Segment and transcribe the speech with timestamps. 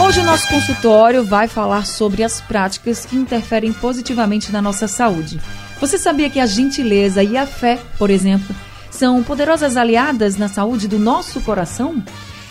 [0.00, 5.40] Hoje o nosso consultório vai falar sobre as práticas que interferem positivamente na nossa saúde.
[5.80, 8.54] Você sabia que a gentileza e a fé, por exemplo,
[8.92, 12.00] são poderosas aliadas na saúde do nosso coração?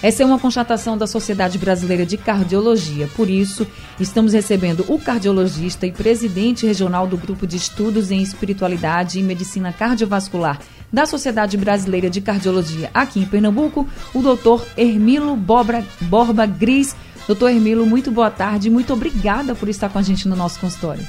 [0.01, 3.09] Essa é uma constatação da Sociedade Brasileira de Cardiologia.
[3.15, 3.65] Por isso,
[3.99, 9.73] estamos recebendo o cardiologista e presidente regional do Grupo de Estudos em Espiritualidade e Medicina
[9.73, 10.59] Cardiovascular
[10.93, 16.95] da Sociedade Brasileira de Cardiologia aqui em Pernambuco, o doutor Hermilo Borba, Borba Gris.
[17.25, 20.59] Doutor Hermilo, muito boa tarde e muito obrigada por estar com a gente no nosso
[20.59, 21.05] consultório.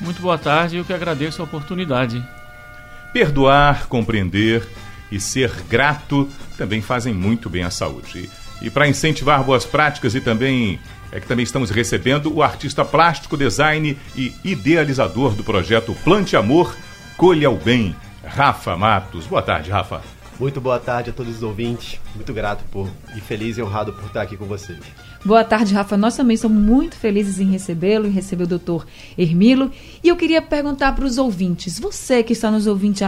[0.00, 2.22] Muito boa tarde, eu que agradeço a oportunidade.
[3.12, 4.64] Perdoar, compreender
[5.10, 8.30] e ser grato também fazem muito bem à saúde.
[8.62, 10.78] E para incentivar boas práticas e também
[11.12, 16.76] é que também estamos recebendo o artista plástico, design e idealizador do projeto Plante Amor,
[17.16, 19.26] Colha o Bem, Rafa Matos.
[19.26, 20.00] Boa tarde, Rafa.
[20.38, 22.00] Muito boa tarde a todos os ouvintes.
[22.14, 24.78] Muito grato por e feliz e honrado por estar aqui com vocês.
[25.22, 25.98] Boa tarde, Rafa.
[25.98, 28.86] Nós também somos muito felizes em recebê-lo e receber o doutor
[29.18, 29.70] Hermilo.
[30.02, 33.04] E eu queria perguntar para os ouvintes, você que está nos, ouvinte,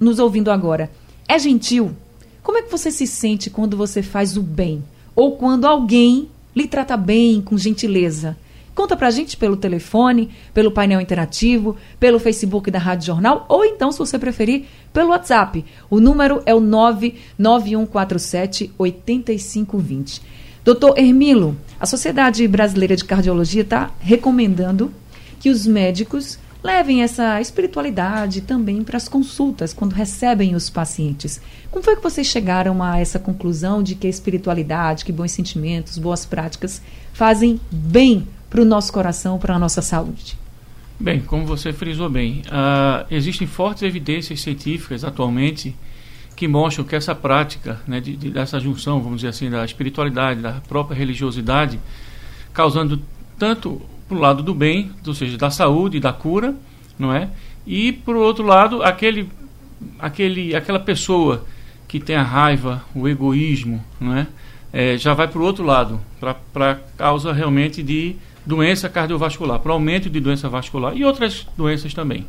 [0.00, 0.90] nos ouvindo agora,
[1.30, 1.94] é gentil?
[2.42, 4.82] Como é que você se sente quando você faz o bem?
[5.14, 8.36] Ou quando alguém lhe trata bem, com gentileza?
[8.74, 13.92] Conta pra gente pelo telefone, pelo painel interativo, pelo Facebook da Rádio Jornal ou então,
[13.92, 15.64] se você preferir, pelo WhatsApp.
[15.88, 20.22] O número é o 99147 8520.
[20.64, 24.92] Doutor Hermilo, a Sociedade Brasileira de Cardiologia está recomendando
[25.38, 31.40] que os médicos levem essa espiritualidade também para as consultas, quando recebem os pacientes.
[31.70, 35.98] Como foi que vocês chegaram a essa conclusão de que a espiritualidade, que bons sentimentos,
[35.98, 40.38] boas práticas fazem bem para o nosso coração, para a nossa saúde?
[40.98, 45.74] Bem, como você frisou bem, uh, existem fortes evidências científicas atualmente
[46.36, 50.40] que mostram que essa prática, né, de, de, dessa junção, vamos dizer assim, da espiritualidade,
[50.40, 51.80] da própria religiosidade,
[52.52, 53.00] causando
[53.38, 53.80] tanto
[54.10, 56.52] para o lado do bem, ou seja, da saúde, da cura,
[56.98, 57.28] não é?
[57.64, 59.28] E por outro lado, aquele,
[60.00, 61.46] aquele, aquela pessoa
[61.86, 64.26] que tem a raiva, o egoísmo, não é?
[64.72, 66.00] é já vai para o outro lado,
[66.52, 72.26] para causa realmente de doença cardiovascular, para aumento de doença vascular e outras doenças também.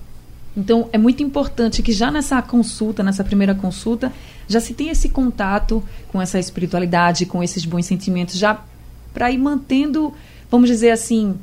[0.55, 4.13] Então, é muito importante que já nessa consulta, nessa primeira consulta,
[4.47, 8.61] já se tenha esse contato com essa espiritualidade, com esses bons sentimentos, já
[9.13, 10.13] para ir mantendo,
[10.51, 11.35] vamos dizer assim,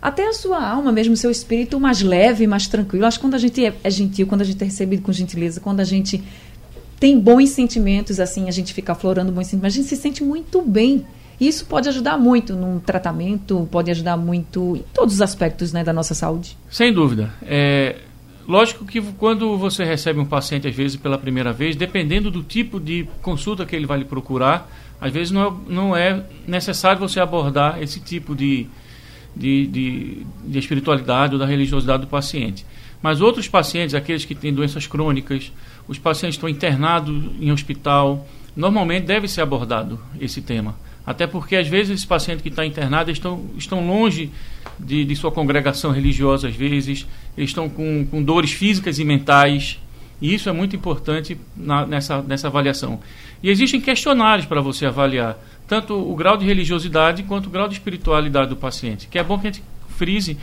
[0.00, 3.06] até a sua alma mesmo, seu espírito mais leve, mais tranquilo.
[3.06, 5.60] Acho que quando a gente é, é gentil, quando a gente é recebido com gentileza,
[5.60, 6.22] quando a gente
[7.00, 10.62] tem bons sentimentos, assim, a gente fica aflorando bons sentimentos, a gente se sente muito
[10.62, 11.04] bem
[11.40, 15.92] isso pode ajudar muito num tratamento, pode ajudar muito em todos os aspectos né, da
[15.92, 16.56] nossa saúde.
[16.68, 17.32] Sem dúvida.
[17.42, 17.96] É,
[18.46, 22.80] lógico que quando você recebe um paciente, às vezes pela primeira vez, dependendo do tipo
[22.80, 24.68] de consulta que ele vai lhe procurar,
[25.00, 28.66] às vezes não é, não é necessário você abordar esse tipo de,
[29.36, 32.64] de, de, de espiritualidade ou da religiosidade do paciente.
[33.02, 35.52] Mas outros pacientes, aqueles que têm doenças crônicas,
[35.86, 40.74] os pacientes estão internados em hospital, normalmente deve ser abordado esse tema.
[41.06, 44.30] Até porque, às vezes, esse paciente que está internado estão, estão longe
[44.78, 47.06] de, de, sua congregação religiosa, às vezes,
[47.36, 49.80] estão com, com dores físicas e mentais.
[50.20, 53.00] E isso é muito importante na, nessa, nessa avaliação.
[53.42, 57.74] E existem questionários para você avaliar, tanto o grau de religiosidade quanto o grau de
[57.74, 59.06] espiritualidade do paciente.
[59.06, 60.38] Que é bom que a gente frise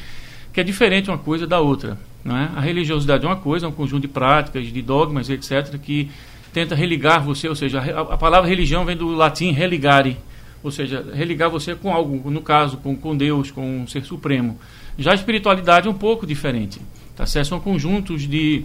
[0.53, 1.97] que é diferente uma coisa da outra.
[2.23, 2.49] Não é?
[2.55, 6.09] A religiosidade é uma coisa, é um conjunto de práticas, de dogmas, etc., que
[6.53, 10.17] tenta religar você, ou seja, a, a palavra religião vem do latim religare,
[10.63, 14.57] ou seja, religar você com algo, no caso, com, com Deus, com um ser supremo.
[14.97, 16.79] Já a espiritualidade é um pouco diferente.
[17.16, 17.25] Tá?
[17.25, 18.63] São conjuntos de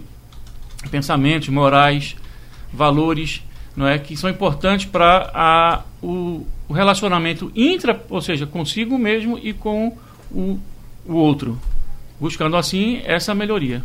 [0.89, 2.15] pensamentos, morais,
[2.73, 3.43] valores,
[3.75, 9.53] não é, que são importantes para o, o relacionamento intra, ou seja, consigo mesmo e
[9.53, 9.97] com
[10.31, 10.59] o,
[11.05, 11.59] o outro,
[12.19, 13.83] buscando assim essa melhoria.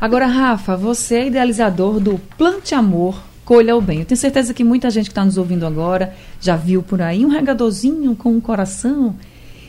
[0.00, 4.00] Agora, Rafa, você é idealizador do Plante Amor colha o bem.
[4.00, 7.24] Eu tenho certeza que muita gente que está nos ouvindo agora já viu por aí
[7.24, 9.14] um regadorzinho com um coração.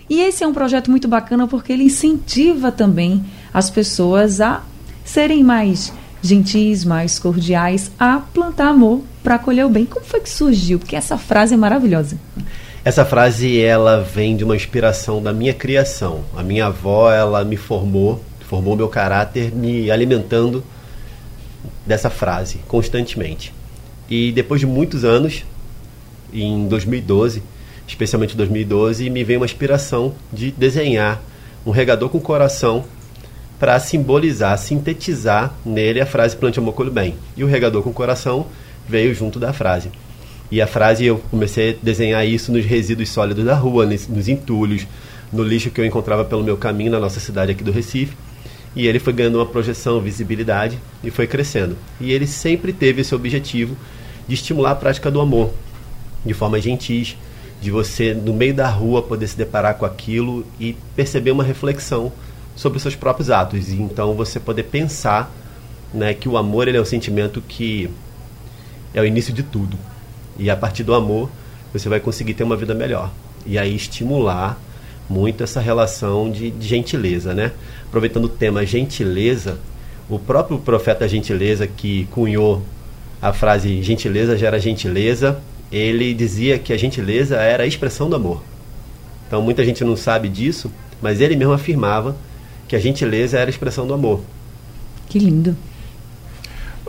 [0.10, 3.24] E esse é um projeto muito bacana porque ele incentiva também
[3.54, 4.64] as pessoas a
[5.04, 5.94] serem mais
[6.24, 9.86] gentis, mais cordiais, a plantar amor para colher o bem.
[9.86, 10.80] Como foi que surgiu?
[10.80, 12.18] Porque essa frase é maravilhosa.
[12.86, 16.24] Essa frase ela vem de uma inspiração da minha criação.
[16.36, 20.64] A minha avó ela me formou, formou meu caráter, me alimentando
[21.86, 23.54] dessa frase constantemente.
[24.10, 25.44] E depois de muitos anos,
[26.34, 27.42] em 2012,
[27.88, 31.22] especialmente 2012, me veio uma inspiração de desenhar
[31.66, 32.84] um regador com coração
[33.64, 37.16] para simbolizar, sintetizar nele a frase plante amor colhe bem.
[37.38, 38.48] E o regador com coração
[38.86, 39.90] veio junto da frase.
[40.52, 44.86] E a frase eu comecei a desenhar isso nos resíduos sólidos da rua, nos entulhos,
[45.32, 48.18] no lixo que eu encontrava pelo meu caminho na nossa cidade aqui do Recife.
[48.76, 51.78] E ele foi ganhando uma projeção, visibilidade e foi crescendo.
[52.02, 53.78] E ele sempre teve esse objetivo
[54.28, 55.54] de estimular a prática do amor,
[56.26, 57.16] de forma gentis,
[57.62, 62.12] de você, no meio da rua, poder se deparar com aquilo e perceber uma reflexão
[62.56, 63.70] sobre os seus próprios atos.
[63.70, 65.32] E então você poder pensar
[65.94, 67.90] né, que o amor ele é o sentimento que
[68.94, 69.78] é o início de tudo.
[70.38, 71.30] E a partir do amor,
[71.72, 73.12] você vai conseguir ter uma vida melhor.
[73.46, 74.60] E aí estimular
[75.10, 77.52] muito essa relação de, de gentileza, né?
[77.88, 79.60] Aproveitando o tema gentileza,
[80.10, 82.64] o próprio profeta gentileza que cunhou
[83.22, 85.40] a frase gentileza gera gentileza,
[85.72, 88.44] ele dizia que a gentileza era a expressão do amor.
[89.28, 90.72] Então muita gente não sabe disso,
[91.02, 92.16] mas ele mesmo afirmava
[92.74, 94.22] que a gentileza era a expressão do amor.
[95.08, 95.56] Que lindo.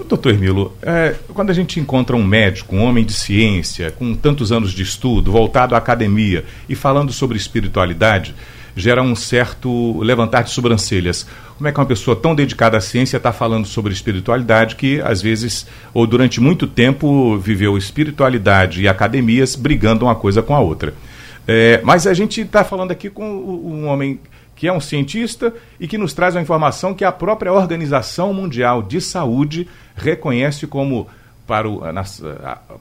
[0.09, 4.51] Doutor Hermilo, é, quando a gente encontra um médico, um homem de ciência, com tantos
[4.51, 8.35] anos de estudo, voltado à academia e falando sobre espiritualidade,
[8.75, 11.27] gera um certo levantar de sobrancelhas.
[11.59, 15.21] Como é que uma pessoa tão dedicada à ciência está falando sobre espiritualidade que, às
[15.21, 20.95] vezes, ou durante muito tempo, viveu espiritualidade e academias brigando uma coisa com a outra?
[21.47, 24.19] É, mas a gente está falando aqui com um homem
[24.55, 28.83] que é um cientista e que nos traz uma informação que a própria Organização Mundial
[28.83, 31.09] de Saúde reconhece como,
[31.47, 32.05] para o, na,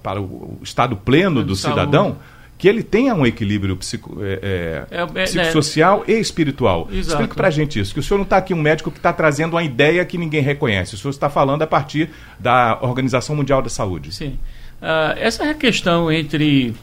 [0.02, 2.18] para o estado pleno do cidadão,
[2.58, 6.88] que ele tenha um equilíbrio psico, é, é, é, é psicossocial e espiritual.
[6.92, 7.16] Exato.
[7.16, 9.12] Explique para a gente isso, que o senhor não está aqui um médico que está
[9.12, 10.96] trazendo uma ideia que ninguém reconhece.
[10.96, 12.10] O senhor está falando a partir
[12.40, 14.14] da Organização Mundial da Saúde.
[14.14, 14.38] Sim.
[14.82, 16.74] Uh, essa questão entre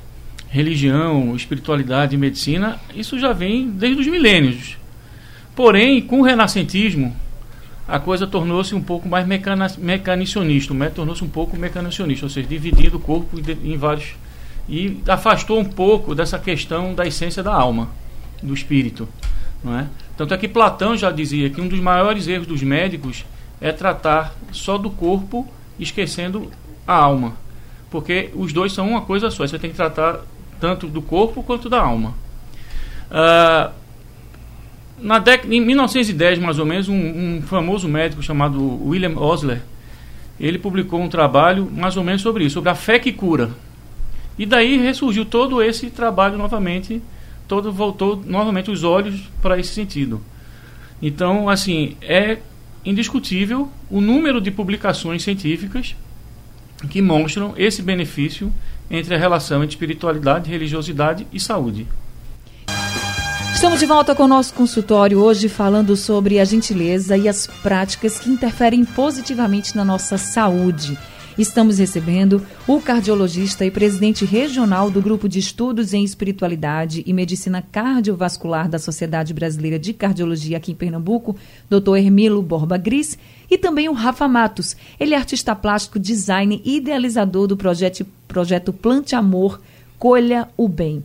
[0.50, 4.79] religião, espiritualidade e medicina, isso já vem desde os milênios.
[5.54, 7.14] Porém, com o renascentismo,
[7.86, 10.88] a coisa tornou-se um pouco mais mecanicionista, né?
[10.88, 14.14] tornou-se um pouco mecanicionista, ou seja, dividindo o corpo em vários.
[14.68, 17.88] e afastou um pouco dessa questão da essência da alma,
[18.40, 19.08] do espírito.
[19.62, 19.88] Não é?
[20.16, 23.24] Tanto é que Platão já dizia que um dos maiores erros dos médicos
[23.60, 25.46] é tratar só do corpo,
[25.78, 26.50] esquecendo
[26.86, 27.34] a alma.
[27.90, 30.20] Porque os dois são uma coisa só, você tem que tratar
[30.60, 32.14] tanto do corpo quanto da alma.
[33.10, 33.79] Uh,
[35.02, 39.60] na em 1910, mais ou menos, um, um, famoso médico chamado William Osler,
[40.38, 43.50] ele publicou um trabalho mais ou menos sobre isso, sobre a fé que cura.
[44.38, 47.02] E daí ressurgiu todo esse trabalho novamente,
[47.46, 50.20] todo voltou novamente os olhos para esse sentido.
[51.02, 52.38] Então, assim, é
[52.84, 55.94] indiscutível o número de publicações científicas
[56.88, 58.52] que mostram esse benefício
[58.90, 61.86] entre a relação entre espiritualidade, religiosidade e saúde.
[63.60, 68.18] Estamos de volta com o nosso consultório hoje falando sobre a gentileza e as práticas
[68.18, 70.96] que interferem positivamente na nossa saúde.
[71.36, 77.60] Estamos recebendo o cardiologista e presidente regional do Grupo de Estudos em Espiritualidade e Medicina
[77.60, 81.36] Cardiovascular da Sociedade Brasileira de Cardiologia aqui em Pernambuco,
[81.68, 81.96] Dr.
[81.98, 83.18] Hermilo Borba Gris,
[83.50, 84.74] e também o Rafa Matos.
[84.98, 89.60] Ele é artista plástico, design e idealizador do projeto, projeto Plante Amor,
[89.98, 91.04] Colha o Bem.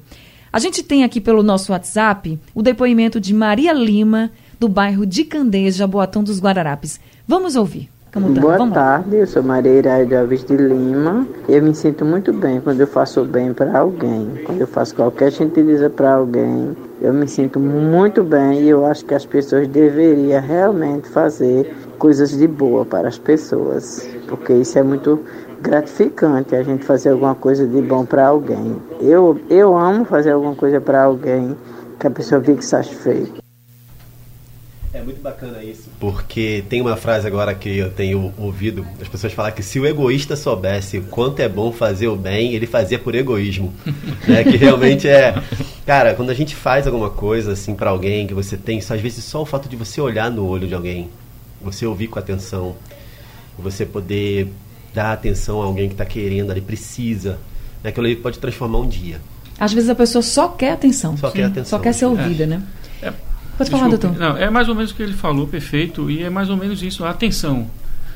[0.55, 5.25] A gente tem aqui pelo nosso WhatsApp o depoimento de Maria Lima, do bairro de
[5.25, 6.97] Candeja, Boatão dos Guararapes.
[7.27, 7.89] Vamos ouvir.
[8.15, 9.17] Boa Vamos tarde, lá.
[9.17, 11.27] eu sou Maria Iraide Alves de Lima.
[11.49, 14.29] Eu me sinto muito bem quando eu faço bem para alguém.
[14.45, 19.03] Quando eu faço qualquer gentileza para alguém, eu me sinto muito bem e eu acho
[19.03, 24.83] que as pessoas deveriam realmente fazer coisas de boa para as pessoas, porque isso é
[24.83, 25.19] muito
[25.65, 28.77] gratificante a gente fazer alguma coisa de bom para alguém.
[29.01, 31.57] Eu, eu amo fazer alguma coisa para alguém
[31.99, 33.43] que a pessoa fique satisfeita.
[34.93, 39.33] É muito bacana isso, porque tem uma frase agora que eu tenho ouvido as pessoas
[39.33, 42.97] falar que se o egoísta soubesse o quanto é bom fazer o bem, ele fazia
[42.97, 43.73] por egoísmo,
[44.25, 44.45] né?
[44.45, 45.35] Que realmente é,
[45.85, 49.25] cara, quando a gente faz alguma coisa assim para alguém que você tem, às vezes
[49.25, 51.09] só o fato de você olhar no olho de alguém,
[51.61, 52.77] você ouvir com atenção,
[53.59, 54.47] você poder
[54.95, 57.37] dar atenção a alguém que está querendo, ele precisa.
[57.83, 57.89] Né?
[57.89, 59.21] Aquilo ali pode transformar um dia.
[59.59, 61.17] Às vezes a pessoa só quer atenção.
[61.17, 61.33] Só Sim.
[61.33, 61.65] quer atenção.
[61.77, 62.47] Só quer ser ouvida, é.
[62.47, 62.63] né?
[63.01, 63.13] É.
[63.57, 64.17] Pode falar, doutor.
[64.17, 66.81] Não, é mais ou menos o que ele falou, perfeito, e é mais ou menos
[66.81, 67.69] isso, a atenção.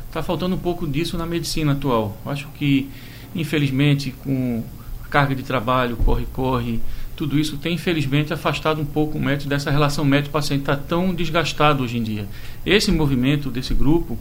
[0.07, 2.17] Está faltando um pouco disso na medicina atual.
[2.25, 2.89] Acho que,
[3.35, 4.63] infelizmente, com
[5.05, 6.81] a carga de trabalho, corre-corre,
[7.15, 11.83] tudo isso tem infelizmente afastado um pouco o médico dessa relação médico-paciente está tão desgastado
[11.83, 12.25] hoje em dia.
[12.65, 14.17] Esse movimento desse grupo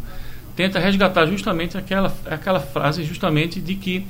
[0.58, 4.04] tenta resgatar justamente aquela, aquela frase justamente de que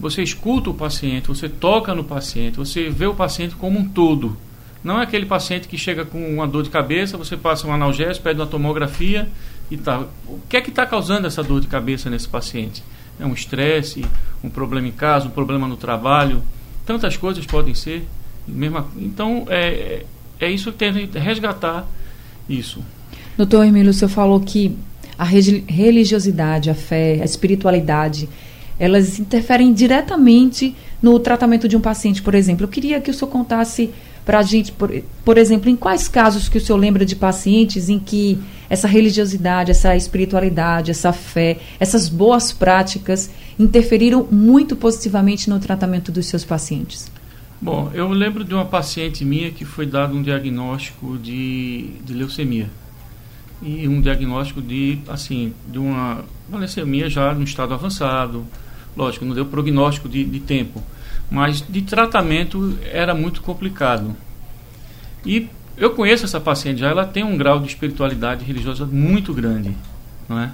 [0.00, 4.36] você escuta o paciente, você toca no paciente, você vê o paciente como um todo.
[4.82, 8.24] Não é aquele paciente que chega com uma dor de cabeça, você passa um analgésico,
[8.24, 9.28] pede uma tomografia
[9.70, 10.10] e tal.
[10.26, 12.82] O que é que está causando essa dor de cabeça nesse paciente?
[13.20, 14.04] É um estresse,
[14.42, 16.42] um problema em casa, um problema no trabalho.
[16.84, 18.04] Tantas coisas podem ser.
[18.44, 20.04] Mesmo, então, é,
[20.40, 21.86] é isso que tem que resgatar
[22.48, 22.82] isso.
[23.36, 24.76] Doutor Emílio, o senhor falou que
[25.18, 28.28] a religiosidade, a fé, a espiritualidade,
[28.78, 32.64] elas interferem diretamente no tratamento de um paciente, por exemplo.
[32.64, 33.90] Eu queria que o senhor contasse
[34.24, 34.90] para a gente, por,
[35.24, 38.38] por exemplo, em quais casos que o senhor lembra de pacientes em que
[38.70, 46.26] essa religiosidade, essa espiritualidade, essa fé, essas boas práticas interferiram muito positivamente no tratamento dos
[46.26, 47.10] seus pacientes?
[47.60, 52.68] Bom, eu lembro de uma paciente minha que foi dado um diagnóstico de, de leucemia
[53.62, 58.44] e um diagnóstico de assim de uma, uma leucemia já no estado avançado,
[58.96, 60.82] lógico, não deu prognóstico de, de tempo,
[61.30, 64.16] mas de tratamento era muito complicado.
[65.24, 69.74] E eu conheço essa paciente já, ela tem um grau de espiritualidade religiosa muito grande,
[70.28, 70.50] não é?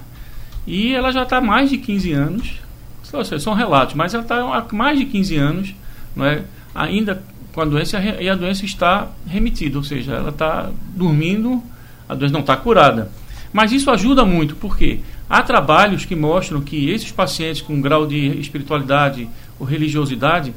[0.65, 2.59] E ela já está há mais de 15 anos,
[3.03, 5.75] seja, são relatos, mas ela está há mais de 15 anos,
[6.15, 6.43] não é?
[6.75, 11.61] Ainda com a doença e a doença está remitida, ou seja, ela está dormindo,
[12.09, 13.11] a doença não está curada.
[13.53, 14.99] Mas isso ajuda muito, porque
[15.29, 20.53] há trabalhos que mostram que esses pacientes com grau de espiritualidade ou religiosidade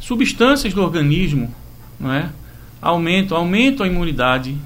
[0.00, 1.54] substâncias do organismo,
[1.98, 2.30] não é?
[2.80, 4.56] Aumentam, aumentam a imunidade,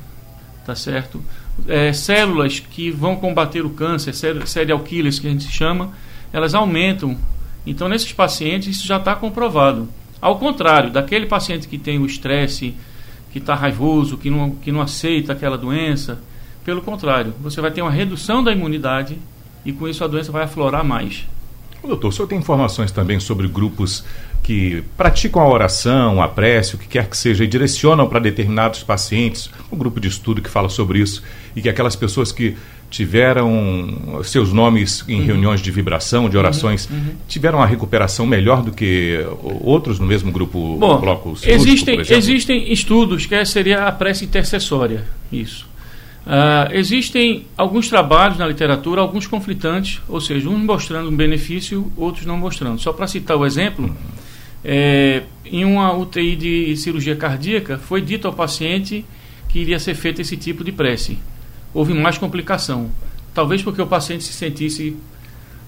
[0.65, 1.23] tá certo?
[1.67, 4.15] É, células que vão combater o câncer,
[4.47, 5.93] serial killers que a gente chama,
[6.33, 7.19] elas aumentam.
[7.67, 9.89] Então, nesses pacientes, isso já está comprovado.
[10.21, 12.75] Ao contrário, daquele paciente que tem o estresse,
[13.37, 16.19] que está raivoso, que não, que não aceita aquela doença,
[16.65, 19.19] pelo contrário, você vai ter uma redução da imunidade
[19.63, 21.27] e com isso a doença vai aflorar mais.
[21.87, 24.03] Doutor, o senhor tem informações também sobre grupos
[24.43, 28.83] que praticam a oração, a prece, o que quer que seja, e direcionam para determinados
[28.83, 31.23] pacientes, um grupo de estudo que fala sobre isso,
[31.55, 32.57] e que aquelas pessoas que
[32.91, 35.27] tiveram seus nomes em uhum.
[35.27, 36.97] reuniões de vibração, de orações, uhum.
[36.97, 37.15] Uhum.
[37.29, 39.19] tiveram uma recuperação melhor do que
[39.61, 45.67] outros no mesmo grupo Bom, bloco existem, existem estudos que seria a prece intercessória, isso.
[46.27, 52.27] Uh, existem alguns trabalhos na literatura, alguns conflitantes, ou seja, uns mostrando um benefício, outros
[52.27, 52.81] não mostrando.
[52.81, 53.97] Só para citar o exemplo,
[54.65, 59.05] é, em uma UTI de cirurgia cardíaca, foi dito ao paciente
[59.49, 61.17] que iria ser feito esse tipo de prece.
[61.75, 62.91] Houve mais complicação.
[63.35, 64.97] Talvez porque o paciente se sentisse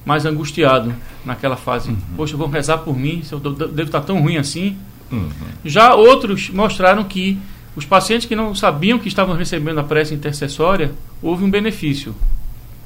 [0.05, 1.91] mais angustiado naquela fase.
[1.91, 1.97] Uhum.
[2.17, 4.77] Poxa, vão rezar por mim, eu devo estar tão ruim assim.
[5.13, 5.29] Uhum.
[5.65, 7.39] Já outros mostraram que
[7.77, 12.15] os pacientes que não sabiam que estavam recebendo a prece intercessória, houve um benefício.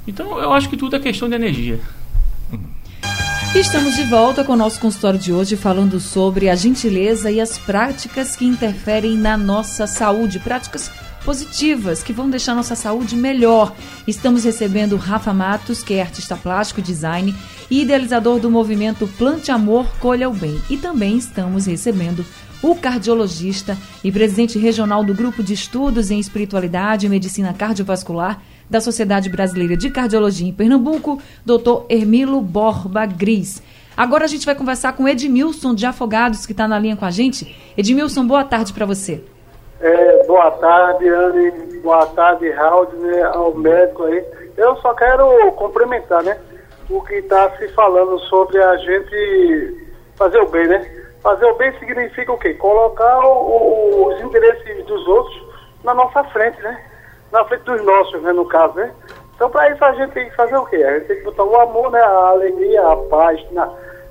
[0.07, 1.81] Então, eu acho que tudo é questão de energia.
[3.55, 7.57] Estamos de volta com o nosso consultório de hoje falando sobre a gentileza e as
[7.57, 10.91] práticas que interferem na nossa saúde, práticas
[11.25, 13.75] positivas que vão deixar nossa saúde melhor.
[14.07, 17.35] Estamos recebendo Rafa Matos, que é artista plástico, design
[17.71, 20.61] e idealizador do movimento Plante Amor, Colha o Bem.
[20.69, 22.25] E também estamos recebendo
[22.63, 28.81] o cardiologista e presidente regional do Grupo de Estudos em Espiritualidade e Medicina Cardiovascular da
[28.81, 31.85] Sociedade Brasileira de Cardiologia em Pernambuco, Dr.
[31.89, 33.63] Hermilo Borba Gris.
[33.97, 37.11] Agora a gente vai conversar com Edmilson de Afogados, que está na linha com a
[37.11, 37.55] gente.
[37.77, 39.23] Edmilson, boa tarde para você.
[39.83, 41.51] É, boa tarde, Anne.
[41.81, 44.25] Boa tarde, Raul, né, ao médico aí.
[44.57, 46.39] Eu só quero cumprimentar, né?
[46.89, 50.89] O que está se falando sobre a gente fazer o bem, né?
[51.21, 52.55] Fazer o bem significa o quê?
[52.55, 55.43] Colocar o, o, os interesses dos outros
[55.83, 56.81] na nossa frente, né?
[57.33, 58.93] Na frente dos nossos, né, no caso, né?
[59.35, 60.77] Então, para isso, a gente tem que fazer o quê?
[60.77, 62.01] A gente tem que botar o amor, né?
[62.01, 63.69] A alegria, a paz na,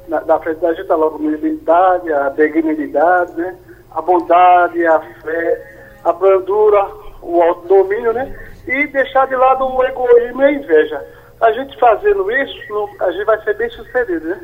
[0.10, 3.56] na, na frente da gente, a longanimidade, a dignidade, né?
[3.94, 6.86] A bondade, a fé, a brandura,
[7.22, 8.34] o autodomínio, né?
[8.68, 11.06] E deixar de lado o egoísmo e a inveja.
[11.42, 14.40] A gente fazendo isso, a gente vai ser bem sucedido, né?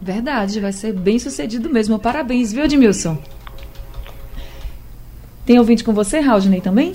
[0.00, 1.98] Verdade, vai ser bem sucedido mesmo.
[1.98, 3.18] Parabéns, viu, Edmilson?
[5.44, 6.92] Tem ouvinte com você, Raudney, também?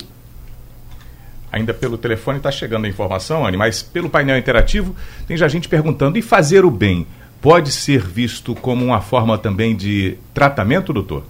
[1.52, 4.94] Ainda pelo telefone está chegando a informação, Anne, mas pelo painel interativo
[5.26, 7.06] tem já gente perguntando: e fazer o bem
[7.40, 11.24] pode ser visto como uma forma também de tratamento, doutor?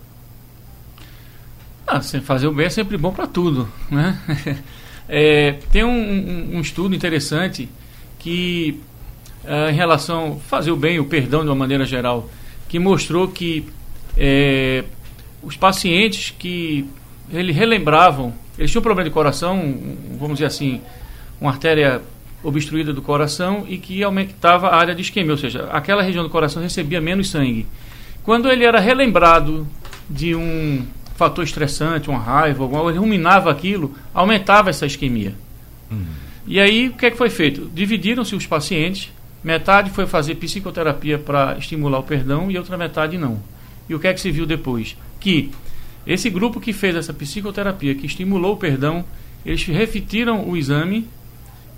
[1.86, 4.18] Ah, fazer o bem é sempre bom para tudo, né?
[5.06, 7.68] É, tem um, um, estudo interessante
[8.18, 8.80] que
[9.44, 12.30] uh, em relação a fazer o bem, o perdão de uma maneira geral,
[12.70, 13.66] que mostrou que
[14.16, 14.82] é,
[15.42, 16.88] os pacientes que
[17.30, 19.76] ele relembravam, eles tinham um problema de coração,
[20.18, 20.80] vamos dizer assim,
[21.38, 22.00] uma artéria
[22.42, 26.30] obstruída do coração e que aumentava a área de isquemia, ou seja, aquela região do
[26.30, 27.66] coração recebia menos sangue.
[28.22, 29.66] Quando ele era relembrado
[30.08, 35.34] de um fator estressante, uma raiva, alguma, ele ruminava aquilo, aumentava essa isquemia.
[35.90, 36.04] Uhum.
[36.46, 37.70] E aí, o que, é que foi feito?
[37.72, 39.10] Dividiram-se os pacientes,
[39.42, 43.40] metade foi fazer psicoterapia para estimular o perdão e outra metade não.
[43.88, 44.96] E o que é que se viu depois?
[45.20, 45.50] Que
[46.06, 49.04] esse grupo que fez essa psicoterapia, que estimulou o perdão,
[49.44, 51.06] eles refletiram o exame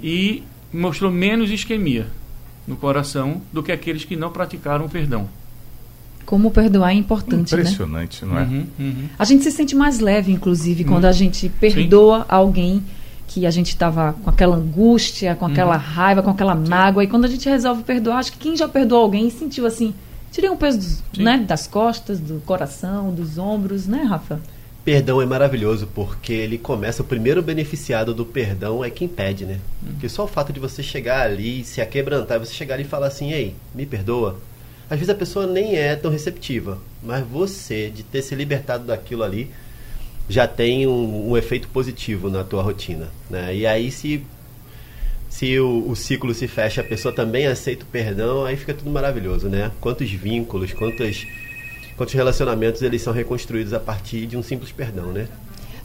[0.03, 2.07] e mostrou menos isquemia
[2.67, 5.29] no coração do que aqueles que não praticaram o perdão.
[6.27, 7.63] Como perdoar é importante, né?
[7.63, 8.31] Impressionante, né?
[8.31, 8.43] não é?
[8.43, 9.09] Uhum, uhum.
[9.17, 10.91] A gente se sente mais leve, inclusive, uhum.
[10.91, 12.25] quando a gente perdoa Sim.
[12.29, 12.83] alguém
[13.29, 15.83] que a gente estava com aquela angústia, com aquela uhum.
[15.83, 17.05] raiva, com aquela mágoa.
[17.05, 19.95] E quando a gente resolve perdoar, acho que quem já perdoou alguém sentiu assim,
[20.33, 24.41] tirei um peso dos, né, das costas, do coração, dos ombros, né, Rafa?
[24.85, 29.59] Perdão é maravilhoso porque ele começa, o primeiro beneficiado do perdão é quem pede, né?
[29.83, 29.89] Hum.
[29.93, 33.09] Porque só o fato de você chegar ali, se aquebrantar, você chegar ali e falar
[33.09, 34.39] assim, ei, me perdoa.
[34.89, 39.25] Às vezes a pessoa nem é tão receptiva, mas você, de ter se libertado daquilo
[39.25, 39.51] ali,
[40.29, 43.55] já tem um, um efeito positivo na tua rotina, né?
[43.55, 44.25] E aí se
[45.29, 48.89] se o, o, ciclo se fecha, a pessoa também aceita o perdão, aí fica tudo
[48.91, 49.71] maravilhoso, né?
[49.81, 51.27] Quantos vínculos, quantas
[51.97, 55.29] quantos relacionamentos eles são reconstruídos a partir de um simples perdão, né?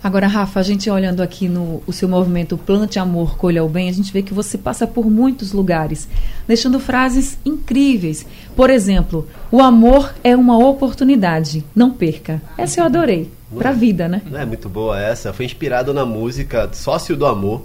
[0.04, 3.88] Agora, Rafa, a gente olhando aqui no o seu movimento Plante Amor, Colha o Bem,
[3.88, 6.08] a gente vê que você passa por muitos lugares,
[6.48, 8.26] deixando frases incríveis.
[8.56, 12.42] Por exemplo, o amor é uma oportunidade, não perca.
[12.58, 14.24] Essa eu adorei, para a vida, né?
[14.26, 15.32] Não é muito boa essa.
[15.34, 17.64] Foi inspirado na música Sócio do Amor,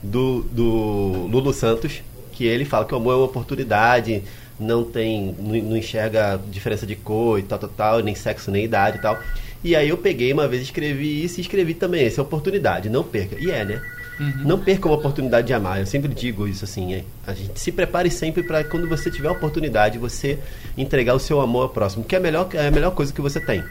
[0.00, 4.22] do, do Lulu Santos, que ele fala que o amor é uma oportunidade,
[4.58, 8.64] não tem, não, não enxerga diferença de cor e tal, tal, tal, nem sexo, nem
[8.64, 9.18] idade e tal.
[9.64, 13.04] E aí eu peguei uma vez, escrevi isso e escrevi também, essa é oportunidade, não
[13.04, 13.36] perca.
[13.38, 13.82] E é, né?
[14.18, 14.44] Uhum.
[14.44, 15.80] Não perca uma oportunidade de amar.
[15.80, 16.94] Eu sempre digo isso assim.
[16.94, 20.38] É, a gente se prepare sempre para quando você tiver a oportunidade, você
[20.76, 23.20] entregar o seu amor ao próximo, que é a melhor, é a melhor coisa que
[23.20, 23.62] você tem.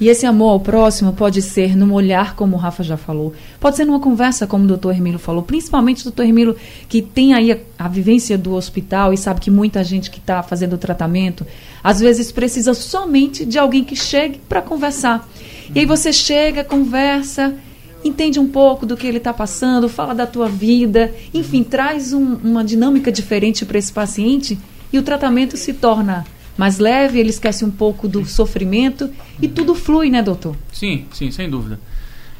[0.00, 3.76] E esse amor ao próximo pode ser num olhar, como o Rafa já falou, pode
[3.76, 6.56] ser numa conversa, como o doutor Hermilo falou, principalmente o doutor Hermilo,
[6.88, 10.42] que tem aí a, a, vivência do hospital e sabe que muita gente que está
[10.42, 11.46] fazendo o tratamento,
[11.84, 15.28] às vezes precisa somente de alguém que chegue para conversar.
[15.74, 17.54] E aí você chega, conversa,
[18.02, 22.36] entende um pouco do que ele está passando, fala da tua vida, enfim, traz um,
[22.42, 24.58] uma dinâmica diferente para esse paciente
[24.90, 26.24] e o tratamento se torna
[26.60, 30.54] mais leve, ele esquece um pouco do sofrimento e tudo flui, né, doutor?
[30.70, 31.80] Sim, sim, sem dúvida.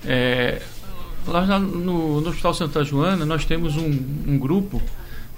[0.04, 0.61] É,
[1.26, 4.83] lá no, no, Hospital Santa Joana nós temos um, um, grupo,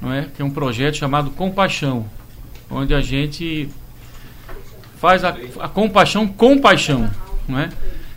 [0.00, 2.06] não é, que é um projeto chamado Compaixão,
[2.68, 3.68] onde a gente
[4.96, 7.08] faz a, a compaixão com paixão,
[7.46, 7.68] não é?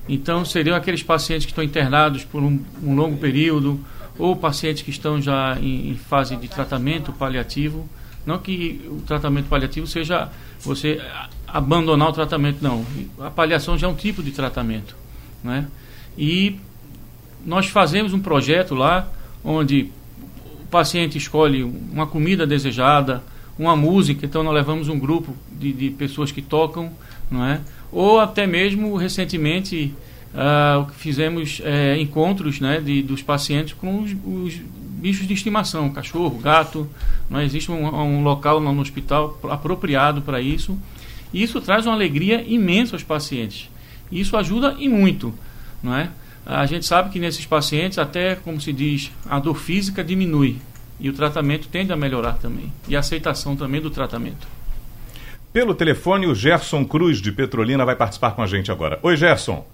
[0.09, 3.79] Então seriam aqueles pacientes que estão internados por um, um longo período
[4.17, 7.87] ou pacientes que estão já em, em fase de tratamento paliativo
[8.25, 10.29] não que o tratamento paliativo seja
[10.61, 11.01] você
[11.47, 12.85] abandonar o tratamento, não.
[13.19, 14.95] A paliação já é um tipo de tratamento.
[15.43, 15.67] Né?
[16.17, 16.57] E
[17.45, 19.07] nós fazemos um projeto lá
[19.43, 19.91] onde
[20.63, 23.23] o paciente escolhe uma comida desejada,
[23.57, 26.91] uma música, então nós levamos um grupo de, de pessoas que tocam,
[27.29, 27.61] não é?
[27.91, 29.93] ou até mesmo recentemente
[30.33, 34.59] uh, fizemos uh, encontros né, de, dos pacientes com os, os
[35.05, 36.89] bichos de estimação, cachorro, gato.
[37.29, 37.45] Não é?
[37.45, 40.75] existe um, um local no hospital apropriado para isso.
[41.31, 43.69] E isso traz uma alegria imensa aos pacientes.
[44.11, 45.31] E isso ajuda e muito,
[45.83, 46.09] não é?
[46.43, 50.57] A gente sabe que nesses pacientes até, como se diz, a dor física diminui
[50.99, 54.47] e o tratamento tende a melhorar também e a aceitação também do tratamento.
[55.53, 58.99] Pelo telefone, o Gerson Cruz de Petrolina vai participar com a gente agora.
[59.03, 59.65] Oi, Gerson.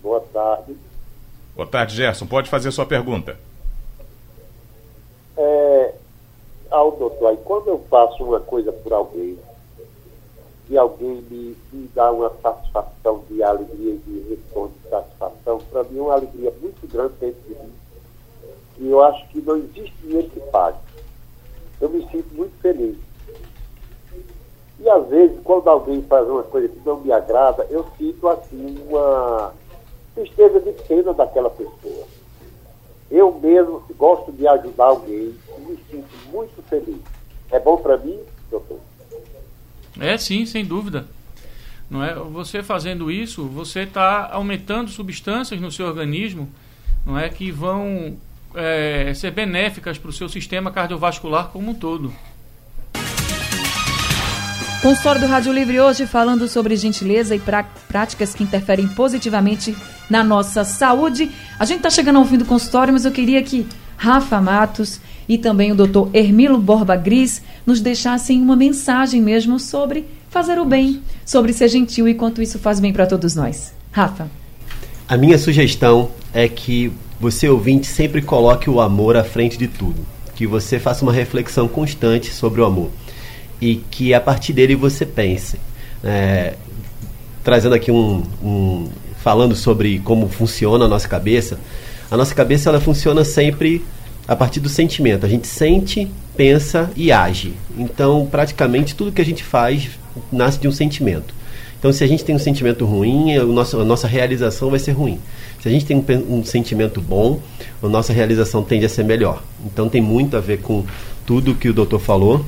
[0.00, 0.74] Boa tarde.
[1.56, 2.26] Boa tarde, Gerson.
[2.26, 3.49] Pode fazer sua pergunta
[5.36, 5.94] é,
[6.70, 9.38] ao doutor, quando eu faço uma coisa por alguém,
[10.68, 15.82] e alguém me, me dá uma satisfação de alegria e de retorno de satisfação, para
[15.84, 17.72] mim é uma alegria muito grande dentro de mim.
[18.78, 20.78] E eu acho que não existe dinheiro que pague.
[21.80, 22.96] Eu me sinto muito feliz.
[24.78, 28.78] E às vezes, quando alguém faz uma coisa que não me agrada, eu sinto assim
[28.88, 29.52] uma
[30.14, 32.06] tristeza de pena daquela pessoa.
[33.10, 37.00] Eu mesmo gosto de ajudar alguém e me sinto muito feliz.
[37.50, 38.18] É bom para mim,
[38.50, 38.78] doutor?
[39.98, 41.06] É sim, sem dúvida.
[41.90, 42.14] Não é?
[42.14, 46.48] Você fazendo isso, você está aumentando substâncias no seu organismo,
[47.04, 48.16] não é que vão
[48.54, 52.12] é, ser benéficas para o seu sistema cardiovascular como um todo.
[54.80, 57.42] Consultório do Rádio Livre hoje falando sobre gentileza e
[57.88, 59.76] práticas que interferem positivamente
[60.10, 61.30] na nossa saúde.
[61.58, 65.38] A gente está chegando ao fim do consultório, mas eu queria que Rafa Matos e
[65.38, 71.00] também o doutor Hermilo Borba Gris nos deixassem uma mensagem mesmo sobre fazer o bem,
[71.24, 73.72] sobre ser gentil e quanto isso faz bem para todos nós.
[73.92, 74.28] Rafa.
[75.08, 80.04] A minha sugestão é que você ouvinte sempre coloque o amor à frente de tudo,
[80.34, 82.90] que você faça uma reflexão constante sobre o amor
[83.60, 85.60] e que a partir dele você pense.
[86.02, 86.54] É,
[87.44, 88.88] trazendo aqui um, um,
[89.22, 91.58] falando sobre como funciona a nossa cabeça,
[92.10, 93.84] a nossa cabeça ela funciona sempre
[94.26, 95.24] a partir do sentimento.
[95.26, 97.54] A gente sente, pensa e age.
[97.76, 99.90] Então, praticamente tudo que a gente faz
[100.30, 101.34] nasce de um sentimento.
[101.78, 104.92] Então, se a gente tem um sentimento ruim, a nossa, a nossa realização vai ser
[104.92, 105.18] ruim.
[105.62, 107.40] Se a gente tem um, um sentimento bom,
[107.82, 109.42] a nossa realização tende a ser melhor.
[109.64, 110.84] Então, tem muito a ver com
[111.24, 112.44] tudo que o doutor falou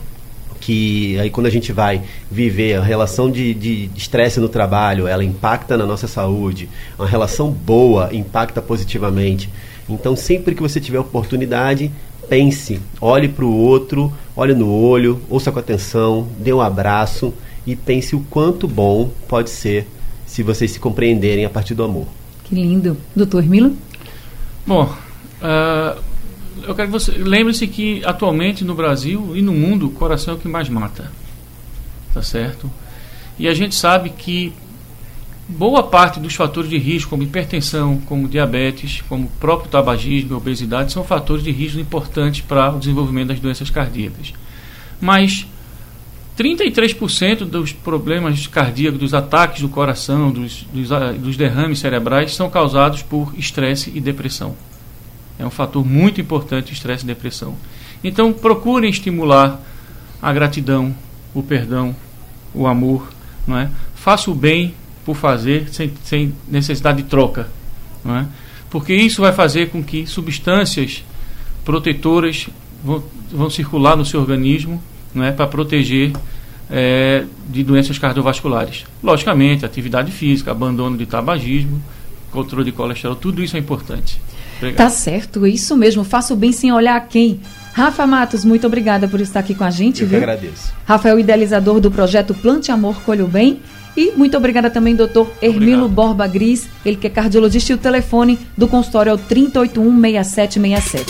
[0.63, 5.77] que aí quando a gente vai viver a relação de estresse no trabalho, ela impacta
[5.77, 9.51] na nossa saúde, uma relação boa impacta positivamente.
[9.89, 11.91] Então, sempre que você tiver oportunidade,
[12.29, 17.35] pense, olhe para o outro, olhe no olho, ouça com atenção, dê um abraço
[17.67, 19.89] e pense o quanto bom pode ser
[20.25, 22.07] se vocês se compreenderem a partir do amor.
[22.45, 22.97] Que lindo.
[23.17, 23.77] Doutor Milo?
[24.65, 26.01] Bom, uh,
[26.67, 30.37] eu quero que você lembre-se que atualmente no Brasil e no mundo o coração é
[30.37, 31.11] o que mais mata,
[32.13, 32.71] tá certo?
[33.39, 34.53] E a gente sabe que
[35.49, 41.05] boa parte dos fatores de risco, como hipertensão, como diabetes, como próprio tabagismo obesidade, são
[41.05, 44.33] fatores de risco importantes para o desenvolvimento das doenças cardíacas.
[45.01, 45.47] Mas
[46.39, 53.03] 33% dos problemas cardíacos, dos ataques do coração, dos, dos, dos derrames cerebrais, são causados
[53.03, 54.57] por estresse e depressão.
[55.39, 57.57] É um fator muito importante estresse e depressão.
[58.03, 59.61] Então, procurem estimular
[60.21, 60.95] a gratidão,
[61.35, 61.95] o perdão,
[62.55, 63.09] o amor,
[63.47, 63.71] não é?
[63.95, 67.49] Faça o bem por fazer sem, sem necessidade de troca,
[68.05, 68.27] não é?
[68.71, 71.05] Porque isso vai fazer com que substâncias
[71.65, 72.49] protetoras
[72.83, 74.83] vão, vão circular no seu organismo,
[75.15, 76.13] não é, para proteger
[76.71, 78.85] é, de doenças cardiovasculares.
[79.03, 81.83] Logicamente, atividade física, abandono de tabagismo,
[82.31, 84.19] controle de colesterol, tudo isso é importante.
[84.63, 84.77] Obrigado.
[84.77, 86.05] Tá certo, isso mesmo.
[86.05, 87.41] Faço bem sem olhar a quem.
[87.73, 90.03] Rafa Matos, muito obrigada por estar aqui com a gente.
[90.03, 90.19] Eu viu?
[90.19, 90.75] que agradeço.
[90.85, 93.61] Rafael, idealizador do projeto Plante Amor, Colho Bem.
[93.97, 98.39] E muito obrigada também, doutor Hermilo Borba Gris, ele que é cardiologista e o telefone
[98.57, 101.05] do consultório é o 3081-6767.